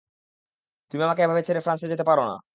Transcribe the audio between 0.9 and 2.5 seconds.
আমাকে এভাবে ছেড়ে ফ্রান্সে যেতে পারোনা!